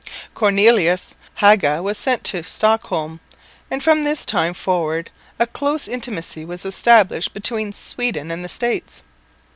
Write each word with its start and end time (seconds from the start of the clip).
Cornelis 0.33 1.13
Haga 1.35 1.83
was 1.83 1.95
sent 1.95 2.23
to 2.23 2.41
Stockholm; 2.41 3.19
and 3.69 3.83
from 3.83 4.01
this 4.03 4.25
time 4.25 4.55
forward 4.55 5.11
a 5.37 5.45
close 5.45 5.87
intimacy 5.87 6.43
was 6.43 6.65
established 6.65 7.35
between 7.35 7.71
Sweden 7.71 8.31
and 8.31 8.43
the 8.43 8.49
States. 8.49 9.03